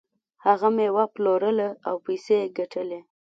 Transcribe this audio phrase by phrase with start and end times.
[0.45, 2.99] هغه میوه پلورله او پیسې یې ګټلې.